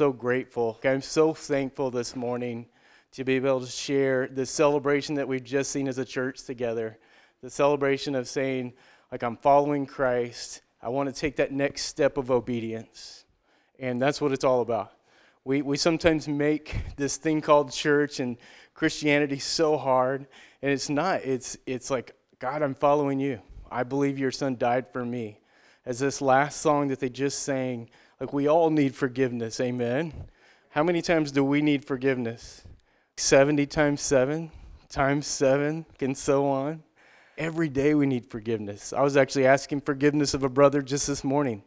[0.00, 0.80] so grateful.
[0.82, 2.64] I'm so thankful this morning
[3.12, 6.96] to be able to share the celebration that we've just seen as a church together.
[7.42, 8.72] The celebration of saying,
[9.12, 10.62] like, I'm following Christ.
[10.82, 13.26] I want to take that next step of obedience.
[13.78, 14.92] And that's what it's all about.
[15.44, 18.38] We, we sometimes make this thing called church and
[18.72, 20.28] Christianity so hard,
[20.62, 21.26] and it's not.
[21.26, 23.38] It's, it's like, God, I'm following you.
[23.70, 25.40] I believe your son died for me.
[25.84, 27.90] As this last song that they just sang,
[28.20, 29.58] like we all need forgiveness.
[29.60, 30.12] Amen.
[30.70, 32.62] How many times do we need forgiveness?
[33.16, 34.50] 70 times 7
[34.88, 36.82] times 7 and so on.
[37.38, 38.92] Every day we need forgiveness.
[38.92, 41.62] I was actually asking forgiveness of a brother just this morning.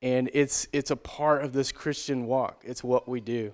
[0.00, 2.62] And it's it's a part of this Christian walk.
[2.64, 3.52] It's what we do.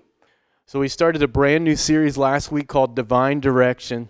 [0.66, 4.08] So we started a brand new series last week called Divine Direction.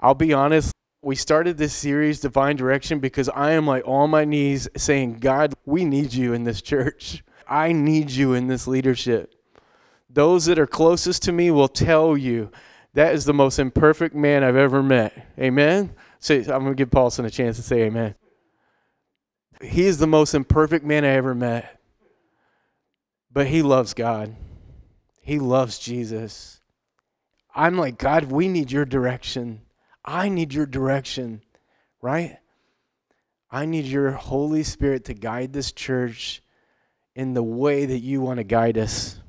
[0.00, 4.24] I'll be honest, we started this series Divine Direction because I am like on my
[4.24, 7.22] knees saying, "God, we need you in this church.
[7.50, 9.34] I need you in this leadership."
[10.08, 12.50] Those that are closest to me will tell you
[12.94, 15.26] that is the most imperfect man I've ever met.
[15.38, 15.94] Amen.
[16.18, 18.14] So I'm going to give Paulson a chance to say amen.
[19.62, 21.80] He is the most imperfect man I ever met.
[23.32, 24.34] But he loves God.
[25.20, 26.60] He loves Jesus.
[27.54, 29.62] I'm like, God, we need your direction.
[30.04, 31.42] I need your direction,
[32.02, 32.38] right?
[33.50, 36.42] I need your Holy Spirit to guide this church
[37.20, 39.20] in the way that you want to guide us.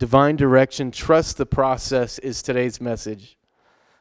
[0.00, 3.38] Divine direction, trust the process is today's message.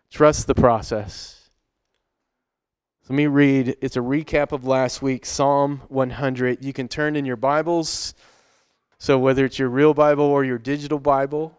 [0.09, 1.51] Trust the process.
[3.07, 3.77] Let me read.
[3.79, 6.65] It's a recap of last week, Psalm 100.
[6.65, 8.15] You can turn in your Bibles.
[8.97, 11.55] So, whether it's your real Bible or your digital Bible,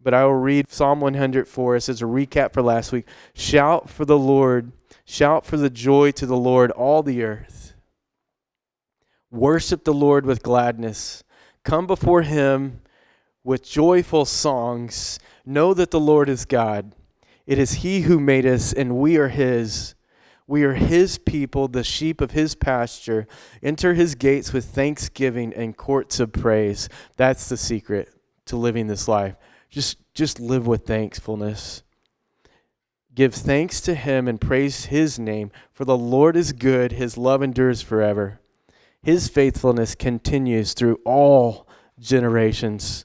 [0.00, 3.08] but I will read Psalm 100 for us as a recap for last week.
[3.34, 4.70] Shout for the Lord,
[5.04, 7.63] shout for the joy to the Lord, all the earth.
[9.34, 11.24] Worship the Lord with gladness.
[11.64, 12.82] Come before him
[13.42, 15.18] with joyful songs.
[15.44, 16.94] Know that the Lord is God.
[17.44, 19.96] It is he who made us, and we are his.
[20.46, 23.26] We are his people, the sheep of his pasture.
[23.60, 26.88] Enter his gates with thanksgiving and courts of praise.
[27.16, 28.14] That's the secret
[28.46, 29.34] to living this life.
[29.68, 31.82] Just, just live with thankfulness.
[33.12, 37.42] Give thanks to him and praise his name, for the Lord is good, his love
[37.42, 38.38] endures forever.
[39.04, 41.68] His faithfulness continues through all
[42.00, 43.04] generations.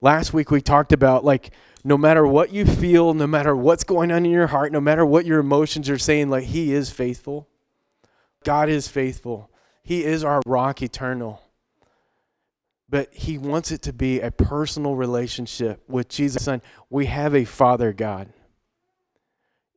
[0.00, 1.52] Last week we talked about like
[1.84, 5.06] no matter what you feel, no matter what's going on in your heart, no matter
[5.06, 7.48] what your emotions are saying, like He is faithful.
[8.42, 9.50] God is faithful.
[9.84, 11.42] He is our rock eternal.
[12.88, 16.60] But He wants it to be a personal relationship with Jesus' Son.
[16.90, 18.32] We have a Father God.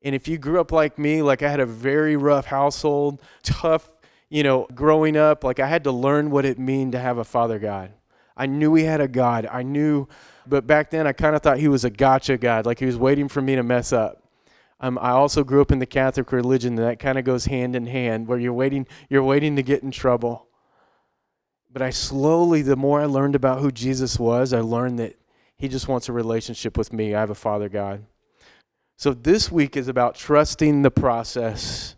[0.01, 3.89] And if you grew up like me, like I had a very rough household, tough,
[4.29, 7.23] you know, growing up, like I had to learn what it meant to have a
[7.23, 7.91] Father God.
[8.35, 9.47] I knew we had a God.
[9.51, 10.07] I knew
[10.49, 12.97] but back then I kind of thought he was a gotcha God, like he was
[12.97, 14.23] waiting for me to mess up.
[14.79, 17.75] Um, I also grew up in the Catholic religion, and that kind of goes hand
[17.75, 20.47] in hand, where you're waiting, you're waiting to get in trouble.
[21.71, 25.17] But I slowly, the more I learned about who Jesus was, I learned that
[25.57, 27.15] he just wants a relationship with me.
[27.15, 28.05] I have a Father God.
[28.97, 31.95] So this week is about trusting the process.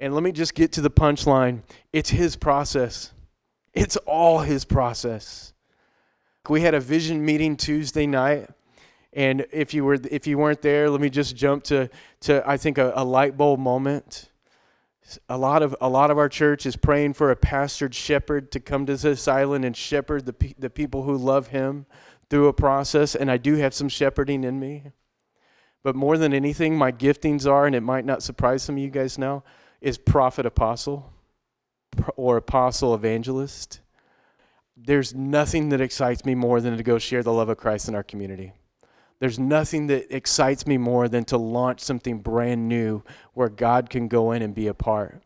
[0.00, 1.62] And let me just get to the punchline
[1.92, 3.12] it's his process,
[3.74, 5.52] it's all his process.
[6.48, 8.48] We had a vision meeting Tuesday night.
[9.12, 11.90] And if you were if you weren't there, let me just jump to
[12.20, 14.30] to I think a, a light bulb moment.
[15.28, 18.60] A lot of a lot of our church is praying for a pastored shepherd to
[18.60, 21.86] come to this island and shepherd the the people who love him
[22.30, 23.14] through a process.
[23.14, 24.92] And I do have some shepherding in me.
[25.82, 28.90] But more than anything, my giftings are, and it might not surprise some of you
[28.90, 29.42] guys now,
[29.80, 31.12] is prophet apostle
[32.16, 33.80] or apostle evangelist
[34.84, 37.94] there's nothing that excites me more than to go share the love of Christ in
[37.94, 38.52] our community.
[39.18, 43.02] There's nothing that excites me more than to launch something brand new
[43.34, 45.22] where God can go in and be a part.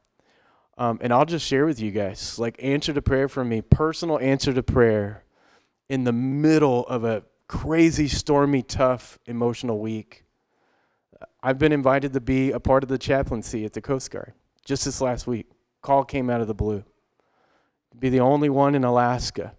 [0.76, 4.19] Um, and I'll just share with you guys like answer to prayer for me, personal
[4.19, 5.22] answer to prayer
[5.88, 10.24] in the middle of a crazy, stormy, tough, emotional week.
[11.41, 14.33] I've been invited to be a part of the chaplaincy at the Coast Guard
[14.65, 15.47] just this last week.
[15.83, 16.84] Call came out of the blue
[17.99, 19.55] be the only one in Alaska.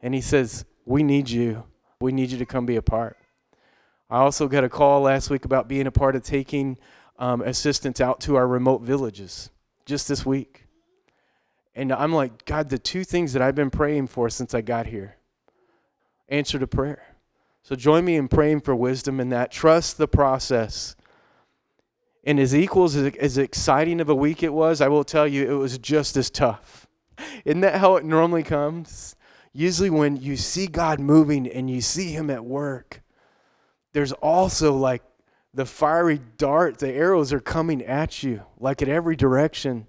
[0.00, 1.64] And he says, We need you.
[2.00, 3.16] We need you to come be a part.
[4.10, 6.76] I also got a call last week about being a part of taking
[7.18, 9.50] um, assistance out to our remote villages
[9.86, 10.66] just this week.
[11.74, 14.86] And I'm like, God, the two things that I've been praying for since I got
[14.86, 15.16] here
[16.28, 17.02] answer to prayer.
[17.62, 19.50] So join me in praying for wisdom in that.
[19.50, 20.96] Trust the process.
[22.24, 25.50] And as equals as, as exciting of a week it was, I will tell you
[25.50, 26.86] it was just as tough.
[27.44, 29.14] Isn't that how it normally comes?
[29.54, 33.00] usually when you see God moving and you see Him at work,
[33.92, 35.02] there's also like
[35.54, 39.86] the fiery dart, the arrows are coming at you, like at every direction.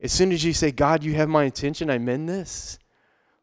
[0.00, 2.78] As soon as you say, God, you have my attention, I'm in this,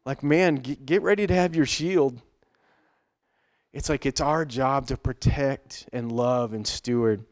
[0.04, 2.20] like, man, get ready to have your shield.
[3.72, 7.24] It's like it's our job to protect and love and steward.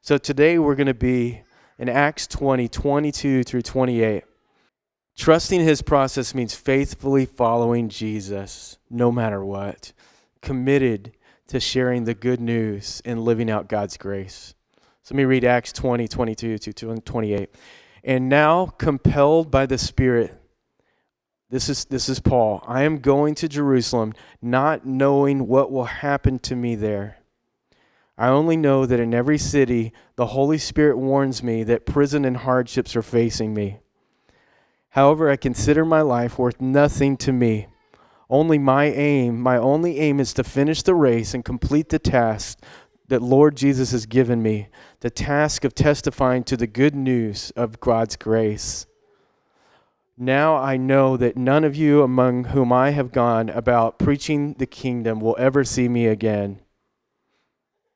[0.00, 1.42] So today we're going to be
[1.78, 4.24] in Acts 20, 22 through 28.
[5.16, 9.92] Trusting his process means faithfully following Jesus no matter what,
[10.40, 11.12] committed
[11.48, 14.54] to sharing the good news and living out God's grace.
[15.02, 17.50] So let me read Acts 20, 22 to 28.
[18.04, 20.40] And now, compelled by the Spirit,
[21.50, 22.62] this is, this is Paul.
[22.66, 27.17] I am going to Jerusalem, not knowing what will happen to me there.
[28.18, 32.38] I only know that in every city, the Holy Spirit warns me that prison and
[32.38, 33.78] hardships are facing me.
[34.90, 37.68] However, I consider my life worth nothing to me.
[38.28, 42.58] Only my aim, my only aim is to finish the race and complete the task
[43.06, 44.68] that Lord Jesus has given me
[45.00, 48.86] the task of testifying to the good news of God's grace.
[50.16, 54.66] Now I know that none of you among whom I have gone about preaching the
[54.66, 56.60] kingdom will ever see me again.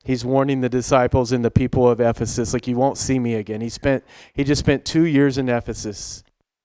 [0.03, 3.61] He's warning the disciples and the people of Ephesus, like, you won't see me again.
[3.61, 4.03] He spent,
[4.33, 6.23] he just spent two years in Ephesus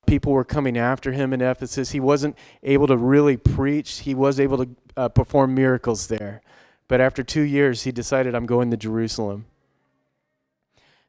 [0.09, 1.91] people were coming after him in Ephesus.
[1.91, 6.41] He wasn't able to really preach, he was able to uh, perform miracles there.
[6.87, 9.45] But after two years, he decided, I'm going to Jerusalem.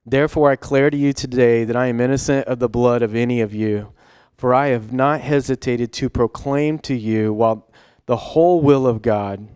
[0.05, 3.41] Therefore, I declare to you today that I am innocent of the blood of any
[3.41, 3.93] of you,
[4.37, 7.71] for I have not hesitated to proclaim to you while
[8.07, 9.49] the whole will of God.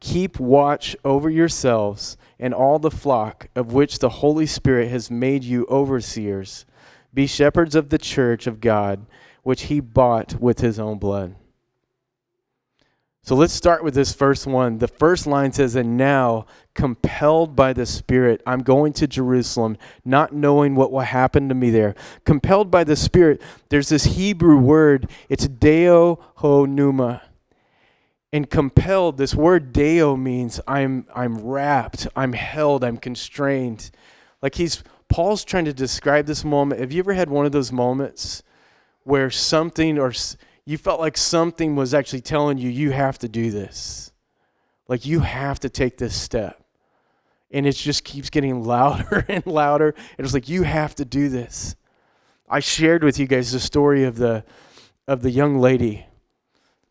[0.00, 5.42] Keep watch over yourselves and all the flock of which the Holy Spirit has made
[5.42, 6.66] you overseers.
[7.14, 9.06] Be shepherds of the church of God,
[9.42, 11.34] which he bought with his own blood.
[13.26, 14.78] So let's start with this first one.
[14.78, 20.32] The first line says, And now, compelled by the Spirit, I'm going to Jerusalem, not
[20.32, 21.96] knowing what will happen to me there.
[22.24, 27.22] Compelled by the Spirit, there's this Hebrew word, it's deo ho pneuma.
[28.36, 33.90] And compelled, this word deo means I'm, I'm wrapped, I'm held, I'm constrained.
[34.42, 36.82] Like he's Paul's trying to describe this moment.
[36.82, 38.42] Have you ever had one of those moments
[39.04, 40.12] where something or
[40.66, 44.12] you felt like something was actually telling you, you have to do this?
[44.86, 46.62] Like you have to take this step.
[47.50, 49.94] And it just keeps getting louder and louder.
[50.18, 51.74] And it's like, you have to do this.
[52.50, 54.44] I shared with you guys the story of the,
[55.08, 56.04] of the young lady.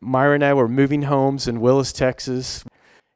[0.05, 2.63] Myra and I were moving homes in Willis, Texas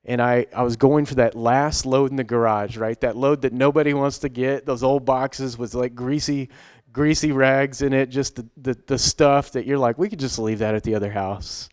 [0.10, 3.00] and I, I was going for that last load in the garage, right?
[3.02, 6.50] That load that nobody wants to get, those old boxes with like greasy,
[6.92, 10.40] greasy rags in it, just the, the, the stuff that you're like, we could just
[10.40, 11.70] leave that at the other house.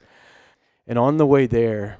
[0.86, 1.96] And on the way there,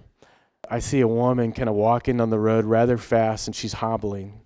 [0.69, 4.43] I see a woman kind of walking on the road rather fast, and she's hobbling.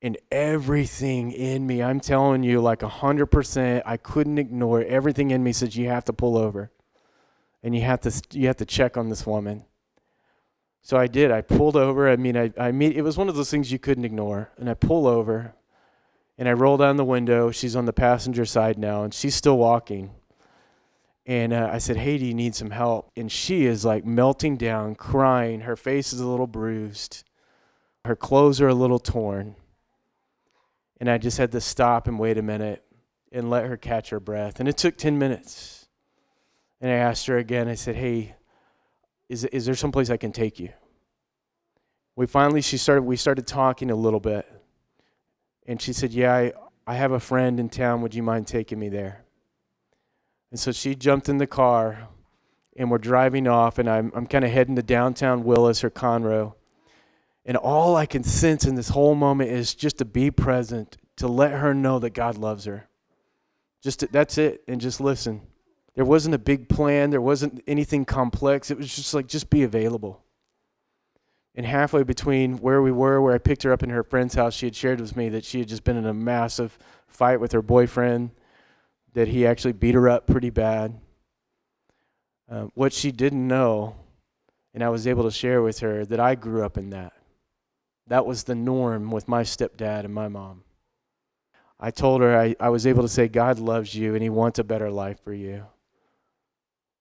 [0.00, 4.88] And everything in me, I'm telling you, like 100%, I couldn't ignore it.
[4.88, 6.70] Everything in me says, you have to pull over.
[7.62, 9.64] And you have to, you have to check on this woman
[10.82, 11.30] so I did.
[11.30, 12.08] I pulled over.
[12.08, 14.50] I mean, I, I meet, it was one of those things you couldn't ignore.
[14.58, 15.54] And I pull over
[16.38, 17.50] and I roll down the window.
[17.50, 20.10] She's on the passenger side now and she's still walking.
[21.26, 23.10] And uh, I said, Hey, do you need some help?
[23.14, 25.60] And she is like melting down, crying.
[25.60, 27.24] Her face is a little bruised,
[28.04, 29.56] her clothes are a little torn.
[30.98, 32.84] And I just had to stop and wait a minute
[33.32, 34.60] and let her catch her breath.
[34.60, 35.79] And it took 10 minutes.
[36.80, 38.34] And I asked her again, I said, Hey,
[39.28, 40.70] is, is there some place I can take you?
[42.16, 44.46] We finally, she started, we started talking a little bit.
[45.66, 46.52] And she said, yeah, I,
[46.86, 48.02] I have a friend in town.
[48.02, 49.24] Would you mind taking me there?
[50.50, 52.08] And so she jumped in the car
[52.76, 56.54] and we're driving off and I'm, I'm kind of heading to downtown Willis or Conroe.
[57.44, 61.28] And all I can sense in this whole moment is just to be present, to
[61.28, 62.88] let her know that God loves her.
[63.80, 65.40] Just to, that's it, and just listen.
[65.94, 68.70] There wasn't a big plan, there wasn't anything complex.
[68.70, 70.22] It was just like, just be available.
[71.54, 74.54] And halfway between where we were, where I picked her up in her friend's house,
[74.54, 76.78] she had shared with me that she had just been in a massive
[77.08, 78.30] fight with her boyfriend,
[79.14, 80.98] that he actually beat her up pretty bad.
[82.48, 83.96] Uh, what she didn't know,
[84.72, 87.12] and I was able to share with her, that I grew up in that.
[88.06, 90.62] That was the norm with my stepdad and my mom.
[91.78, 94.58] I told her I, I was able to say, God loves you and He wants
[94.58, 95.64] a better life for you.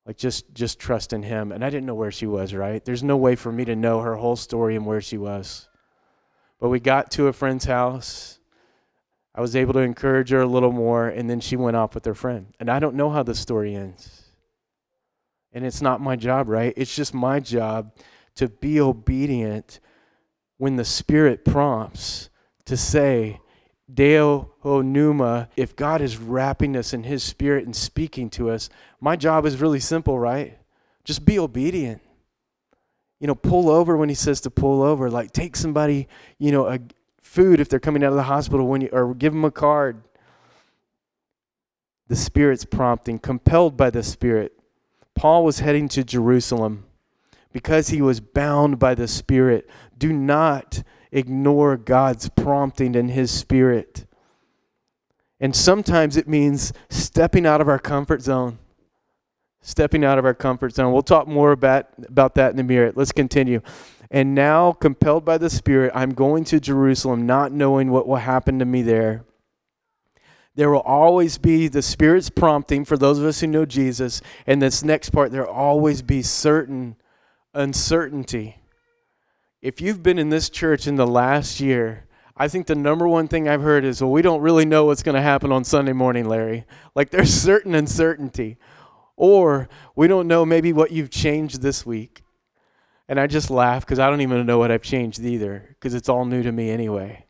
[0.10, 1.52] Like just just trust in him.
[1.52, 2.84] And I didn't know where she was, right?
[2.84, 5.70] There's no way for me to know her whole story and where she was.
[6.60, 8.40] But we got to a friend's house.
[9.36, 12.06] I was able to encourage her a little more, and then she went off with
[12.06, 12.48] her friend.
[12.60, 14.24] And I don't know how the story ends.
[15.54, 16.74] And it's not my job, right?
[16.76, 17.96] It's just my job
[18.38, 19.80] to be obedient
[20.58, 22.32] when the Spirit prompts
[22.66, 23.42] to say,
[23.92, 28.70] Deo Pneuma, if God is wrapping us in His Spirit and speaking to us,
[29.00, 30.58] my job is really simple, right?
[31.04, 32.02] Just be obedient.
[33.20, 35.10] You know, pull over when He says to pull over.
[35.10, 36.80] Like, take somebody, you know, a
[37.22, 40.04] food if they're coming out of the hospital when you, or give them a card.
[42.08, 44.54] The Spirit's prompting, compelled by the Spirit.
[45.16, 46.86] Paul was heading to Jerusalem
[47.52, 49.70] because he was bound by the Spirit.
[49.98, 54.06] Do not ignore God's prompting and His Spirit.
[55.40, 58.60] And sometimes it means stepping out of our comfort zone.
[59.62, 60.94] Stepping out of our comfort zone.
[60.94, 62.96] We'll talk more about, about that in a minute.
[62.96, 63.62] Let's continue.
[64.12, 68.60] And now, compelled by the Spirit, I'm going to Jerusalem, not knowing what will happen
[68.60, 69.24] to me there.
[70.56, 74.22] There will always be the Spirit's prompting for those of us who know Jesus.
[74.48, 76.96] And this next part, there will always be certain
[77.54, 78.59] uncertainty
[79.62, 82.06] if you've been in this church in the last year,
[82.38, 85.04] I think the number one thing I've heard is, well, we don't really know what's
[85.04, 86.66] going to happen on Sunday morning, Larry.
[86.96, 88.58] Like there's certain uncertainty.
[89.18, 92.24] Or we don't know maybe what you've changed this week.
[93.10, 96.08] And I just laugh because I don't even know what I've changed either because it's
[96.08, 97.26] all new to me anyway.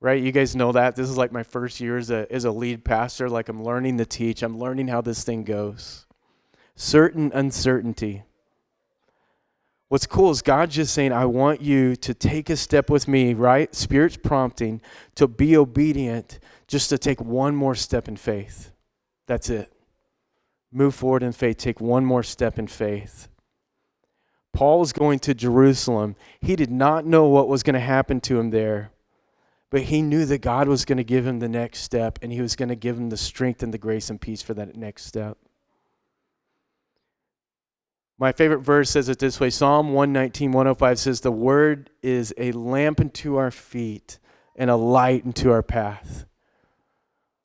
[0.00, 0.22] Right?
[0.22, 0.96] You guys know that.
[0.96, 3.30] This is like my first year as a, as a lead pastor.
[3.30, 6.04] Like I'm learning to teach, I'm learning how this thing goes.
[6.76, 8.24] Certain uncertainty.
[9.88, 13.32] What's cool is God just saying, I want you to take a step with me,
[13.32, 13.74] right?
[13.74, 14.82] Spirit's prompting
[15.14, 18.70] to be obedient, just to take one more step in faith.
[19.26, 19.72] That's it.
[20.70, 23.28] Move forward in faith, take one more step in faith.
[24.52, 26.16] Paul was going to Jerusalem.
[26.40, 28.90] He did not know what was going to happen to him there,
[29.70, 32.42] but he knew that God was going to give him the next step, and he
[32.42, 35.06] was going to give him the strength and the grace and peace for that next
[35.06, 35.38] step.
[38.20, 42.50] My favorite verse says it this way Psalm 119, 105 says, The word is a
[42.52, 44.18] lamp unto our feet
[44.56, 46.26] and a light unto our path.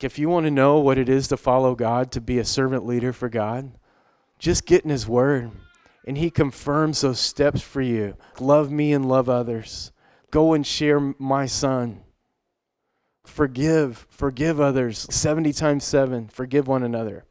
[0.01, 2.86] If you want to know what it is to follow God, to be a servant
[2.86, 3.72] leader for God,
[4.39, 5.51] just get in His word.
[6.06, 8.18] And He confirms those steps for you.
[8.39, 9.92] Love me and love others.
[10.32, 12.01] Go and share my son.
[13.24, 16.27] Forgive, forgive others 70 times 7.
[16.27, 17.25] Forgive one another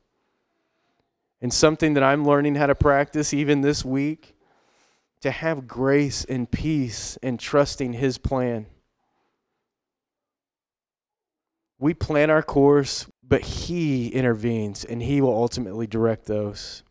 [1.42, 4.36] and something that I'm learning how to practice even this week
[5.20, 8.66] to have grace and peace and trusting His plan.
[11.78, 16.84] We plan our course, but He intervenes and He will ultimately direct those.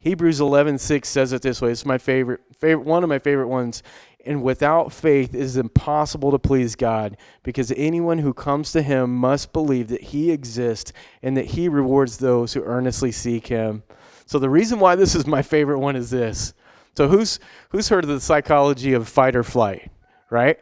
[0.00, 1.70] Hebrews 11:6 says it this way.
[1.70, 3.82] It's my favorite, favorite one of my favorite ones.
[4.24, 9.14] And without faith, it is impossible to please God because anyone who comes to him
[9.14, 13.82] must believe that he exists and that he rewards those who earnestly seek him.
[14.26, 16.54] So, the reason why this is my favorite one is this.
[16.96, 19.90] So, who's, who's heard of the psychology of fight or flight,
[20.30, 20.58] right?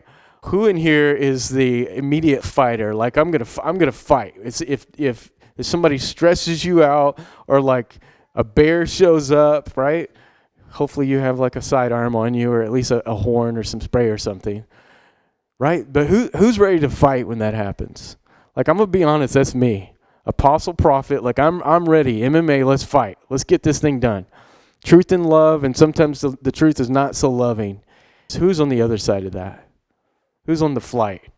[0.47, 2.95] Who in here is the immediate fighter?
[2.95, 4.35] Like, I'm going to I'm gonna fight.
[4.43, 7.99] It's if, if, if somebody stresses you out or like
[8.35, 10.11] a bear shows up, right?
[10.73, 13.63] Hopefully you have like a sidearm on you or at least a, a horn or
[13.63, 14.65] some spray or something.
[15.59, 15.91] Right?
[15.91, 18.17] But who who's ready to fight when that happens?
[18.57, 19.93] Like I'm gonna be honest, that's me.
[20.27, 22.21] Apostle prophet, like I'm I'm ready.
[22.21, 23.19] MMA, let's fight.
[23.29, 24.27] Let's get this thing done.
[24.85, 27.83] Truth and love, and sometimes the, the truth is not so loving.
[28.29, 29.69] So who's on the other side of that?
[30.47, 31.29] Who's on the flight?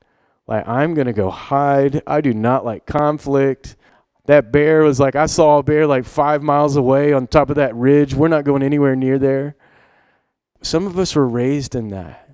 [0.46, 2.02] Like I'm gonna go hide.
[2.06, 3.76] I do not like conflict.
[4.26, 7.56] That bear was like, I saw a bear like five miles away on top of
[7.56, 8.14] that ridge.
[8.14, 9.56] We're not going anywhere near there.
[10.62, 12.30] Some of us were raised in that.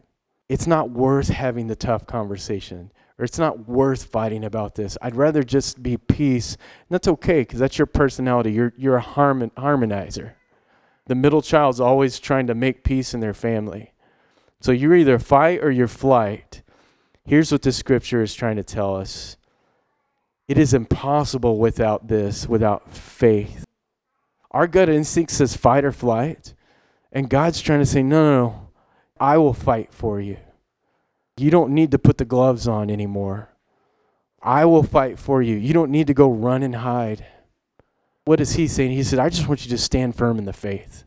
[0.50, 4.98] It's not worth having the tough conversation, or it's not worth fighting about this.
[5.00, 6.54] I'd rather just be peace.
[6.54, 8.52] And that's okay, because that's your personality.
[8.52, 10.32] You're, you're a harmon, harmonizer.
[11.06, 13.94] The middle child's always trying to make peace in their family.
[14.60, 16.62] So you're either fight or you're flight.
[17.24, 19.37] Here's what the scripture is trying to tell us
[20.48, 23.64] it is impossible without this, without faith.
[24.50, 26.54] Our gut instinct says fight or flight.
[27.12, 28.68] And God's trying to say, no, no, no,
[29.20, 30.38] I will fight for you.
[31.36, 33.50] You don't need to put the gloves on anymore.
[34.42, 35.56] I will fight for you.
[35.56, 37.26] You don't need to go run and hide.
[38.24, 38.92] What is he saying?
[38.92, 41.04] He said, I just want you to stand firm in the faith.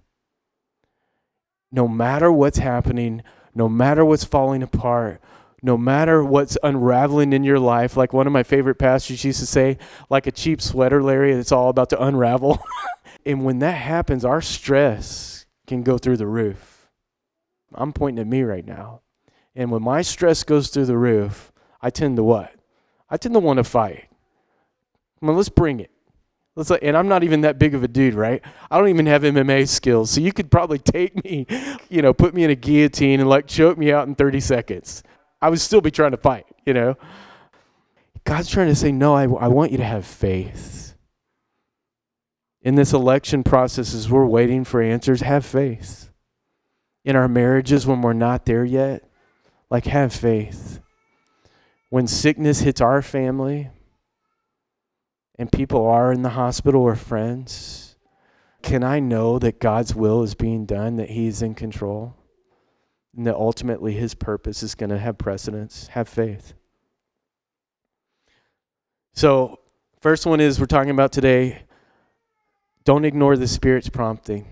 [1.71, 3.23] No matter what's happening,
[3.55, 5.21] no matter what's falling apart,
[5.61, 9.45] no matter what's unraveling in your life, like one of my favorite pastors used to
[9.45, 9.77] say,
[10.09, 12.63] like a cheap sweater, Larry, it's all about to unravel.
[13.25, 16.89] and when that happens, our stress can go through the roof.
[17.73, 19.01] I'm pointing at me right now.
[19.55, 21.51] And when my stress goes through the roof,
[21.81, 22.53] I tend to what?
[23.09, 24.07] I tend to want to fight.
[25.19, 25.91] Come on, let's bring it.
[26.55, 28.41] Let's like, and I'm not even that big of a dude, right?
[28.69, 30.11] I don't even have MMA skills.
[30.11, 31.45] So you could probably take me,
[31.89, 35.03] you know, put me in a guillotine and like choke me out in 30 seconds.
[35.41, 36.95] I would still be trying to fight, you know?
[38.23, 40.95] God's trying to say, no, I, I want you to have faith.
[42.61, 46.11] In this election process, as we're waiting for answers, have faith.
[47.03, 49.09] In our marriages, when we're not there yet,
[49.71, 50.79] like have faith.
[51.89, 53.71] When sickness hits our family,
[55.39, 57.95] and people are in the hospital or friends,
[58.61, 62.15] can I know that God's will is being done, that He's in control,
[63.15, 65.87] and that ultimately His purpose is going to have precedence?
[65.87, 66.53] Have faith.
[69.13, 69.59] So,
[69.99, 71.63] first one is we're talking about today
[72.83, 74.47] don't ignore the Spirit's prompting.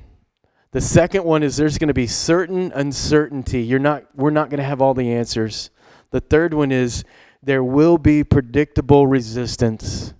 [0.71, 3.61] The second one is there's going to be certain uncertainty.
[3.61, 5.71] You're not, we're not going to have all the answers.
[6.11, 7.03] The third one is
[7.41, 10.13] there will be predictable resistance.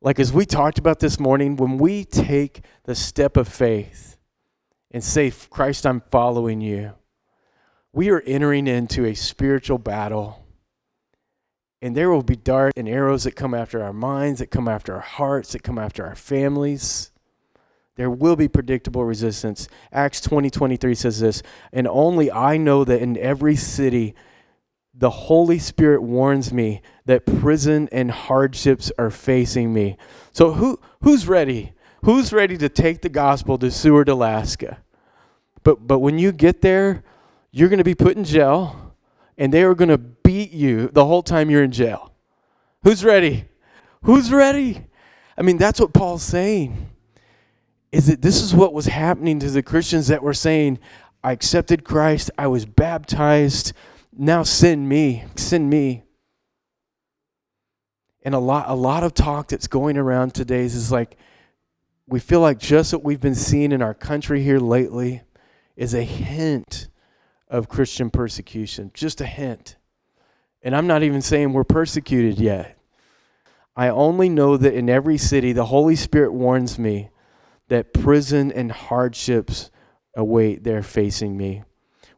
[0.00, 4.16] Like as we talked about this morning, when we take the step of faith
[4.92, 6.92] and say, Christ, I'm following you,
[7.92, 10.44] we are entering into a spiritual battle.
[11.80, 14.94] And there will be darts and arrows that come after our minds, that come after
[14.94, 17.10] our hearts, that come after our families.
[17.96, 19.68] There will be predictable resistance.
[19.92, 24.14] Acts 20 23 says this, and only I know that in every city,
[24.94, 29.96] the Holy Spirit warns me that prison and hardships are facing me.
[30.32, 31.72] So who who's ready?
[32.04, 34.78] Who's ready to take the gospel to Seward, Alaska?
[35.62, 37.02] But but when you get there,
[37.52, 38.94] you're going to be put in jail
[39.36, 42.12] and they are going to beat you the whole time you're in jail.
[42.82, 43.44] Who's ready?
[44.02, 44.86] Who's ready?
[45.36, 46.90] I mean, that's what Paul's saying.
[47.92, 50.78] Is that this is what was happening to the Christians that were saying,
[51.22, 53.74] I accepted Christ, I was baptized,
[54.16, 56.02] now send me, send me.
[58.22, 61.16] And a lot, a lot of talk that's going around today is like,
[62.06, 65.22] we feel like just what we've been seeing in our country here lately
[65.76, 66.88] is a hint
[67.52, 69.76] of Christian persecution, just a hint.
[70.62, 72.78] And I'm not even saying we're persecuted yet.
[73.76, 77.10] I only know that in every city, the Holy Spirit warns me
[77.68, 79.70] that prison and hardships
[80.16, 81.62] await there facing me.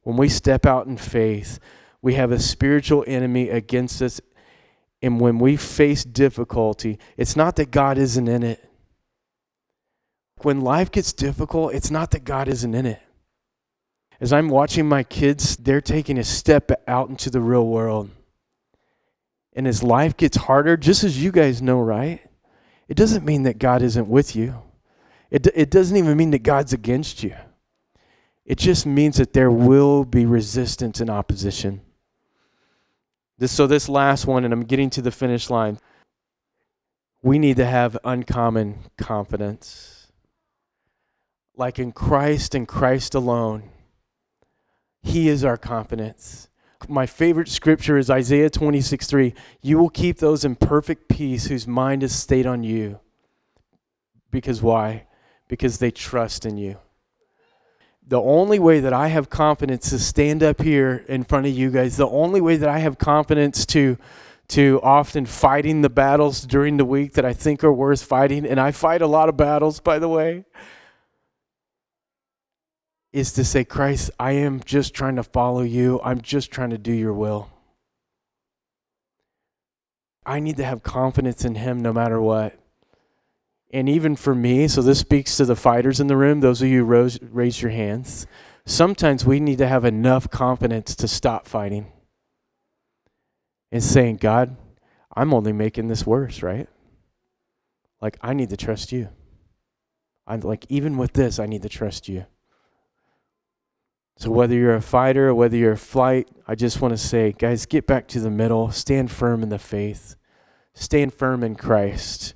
[0.02, 1.59] When we step out in faith,
[2.00, 4.20] we have a spiritual enemy against us.
[5.02, 8.64] And when we face difficulty, it's not that God isn't in it.
[10.42, 13.00] When life gets difficult, it's not that God isn't in it.
[14.24, 18.08] As I'm watching my kids, they're taking a step out into the real world.
[19.52, 22.22] And as life gets harder, just as you guys know, right?
[22.88, 24.62] It doesn't mean that God isn't with you.
[25.30, 27.37] It, it doesn't even mean that God's against you.
[28.46, 31.82] It just means that there will be resistance and opposition.
[33.37, 35.78] This, so, this last one, and I'm getting to the finish line.
[37.20, 40.10] We need to have uncommon confidence.
[41.58, 43.68] Like in Christ and Christ alone,
[45.04, 46.48] He is our confidence.
[46.88, 49.34] My favorite scripture is Isaiah 26 3.
[49.62, 52.98] You will keep those in perfect peace whose mind is stayed on you.
[54.32, 55.06] Because why?
[55.46, 56.78] Because they trust in you
[58.06, 61.70] the only way that I have confidence to stand up here in front of you
[61.70, 63.96] guys, the only way that I have confidence to
[64.46, 68.60] to often fighting the battles during the week that I think are worth fighting, and
[68.60, 70.44] I fight a lot of battles, by the way,
[73.14, 76.00] is to say, Christ, I am just trying to follow you.
[76.05, 77.50] I'm just trying to do your will.
[80.27, 82.59] I need to have confidence in Him no matter what
[83.74, 86.68] and even for me, so this speaks to the fighters in the room, those of
[86.68, 88.24] you who raise your hands.
[88.64, 91.92] Sometimes we need to have enough confidence to stop fighting
[93.72, 94.57] and saying, God,
[95.16, 96.68] I'm only making this worse, right?
[98.00, 99.09] Like, I need to trust you.
[100.24, 102.27] I'm like, even with this, I need to trust you.
[104.16, 107.33] So, whether you're a fighter or whether you're a flight, I just want to say,
[107.33, 110.16] guys, get back to the middle, stand firm in the faith,
[110.72, 112.35] stand firm in Christ.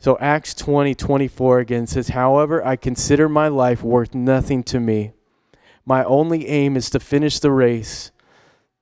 [0.00, 5.12] So Acts 20, 24 again says, However, I consider my life worth nothing to me.
[5.84, 8.10] My only aim is to finish the race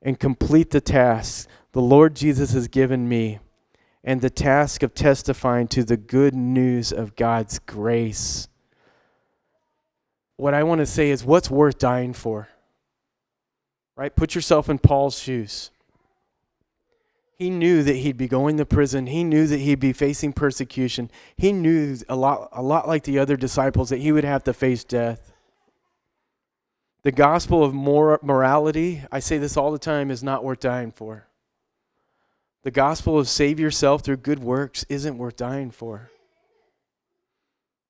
[0.00, 3.40] and complete the task the Lord Jesus has given me
[4.04, 8.46] and the task of testifying to the good news of God's grace.
[10.38, 12.48] What I want to say is, what's worth dying for?
[13.96, 14.14] Right?
[14.14, 15.72] Put yourself in Paul's shoes.
[17.36, 19.08] He knew that he'd be going to prison.
[19.08, 21.10] He knew that he'd be facing persecution.
[21.36, 24.52] He knew a lot, a lot like the other disciples that he would have to
[24.52, 25.32] face death.
[27.02, 30.92] The gospel of mor- morality, I say this all the time, is not worth dying
[30.92, 31.26] for.
[32.62, 36.10] The gospel of save yourself through good works isn't worth dying for.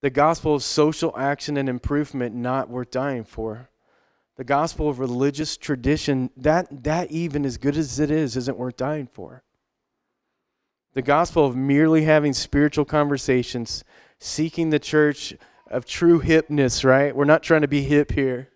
[0.01, 3.69] The gospel of social action and improvement not worth dying for.
[4.37, 8.77] The gospel of religious tradition, that, that even as good as it is, isn't worth
[8.77, 9.43] dying for.
[10.93, 13.83] The gospel of merely having spiritual conversations,
[14.17, 15.33] seeking the church
[15.67, 17.15] of true hipness, right?
[17.15, 18.49] We're not trying to be hip here.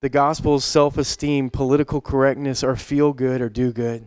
[0.00, 4.06] The gospel of self esteem, political correctness, or feel good or do good.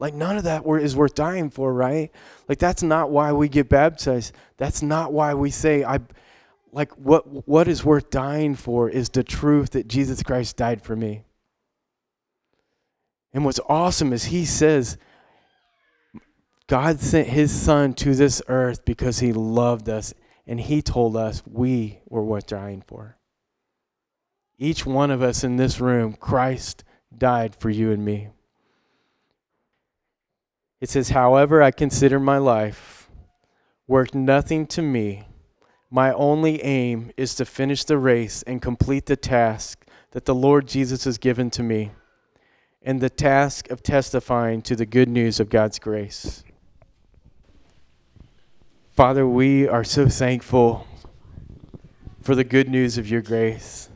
[0.00, 2.10] Like, none of that is worth dying for, right?
[2.48, 4.32] Like, that's not why we get baptized.
[4.56, 6.00] That's not why we say, I.
[6.70, 10.94] Like, what, what is worth dying for is the truth that Jesus Christ died for
[10.94, 11.22] me.
[13.32, 14.98] And what's awesome is he says,
[16.66, 20.12] God sent his son to this earth because he loved us
[20.46, 23.16] and he told us we were worth dying for.
[24.58, 26.84] Each one of us in this room, Christ
[27.16, 28.28] died for you and me.
[30.80, 33.10] It says, However, I consider my life
[33.86, 35.26] worth nothing to me.
[35.90, 40.68] My only aim is to finish the race and complete the task that the Lord
[40.68, 41.90] Jesus has given to me,
[42.82, 46.44] and the task of testifying to the good news of God's grace.
[48.90, 50.86] Father, we are so thankful
[52.20, 53.88] for the good news of your grace.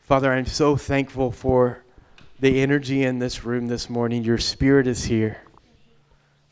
[0.00, 1.84] Father, I'm so thankful for
[2.40, 4.24] the energy in this room this morning.
[4.24, 5.38] Your spirit is here.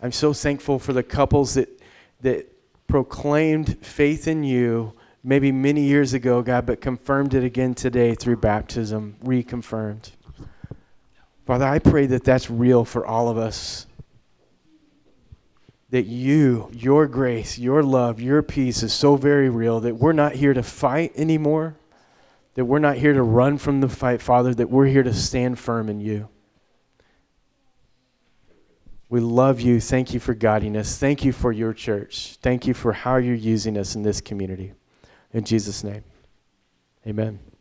[0.03, 1.81] I'm so thankful for the couples that
[2.23, 2.47] that
[2.87, 4.93] proclaimed faith in you
[5.25, 10.11] maybe many years ago, God, but confirmed it again today through baptism, reconfirmed.
[11.47, 13.87] Father, I pray that that's real for all of us.
[15.91, 20.33] That you, your grace, your love, your peace is so very real that we're not
[20.33, 21.77] here to fight anymore,
[22.55, 25.59] that we're not here to run from the fight, Father, that we're here to stand
[25.59, 26.29] firm in you.
[29.13, 29.79] We love you.
[29.79, 30.97] Thank you for guiding us.
[30.97, 32.39] Thank you for your church.
[32.41, 34.73] Thank you for how you're using us in this community.
[35.35, 36.03] In Jesus' name,
[37.07, 37.52] amen.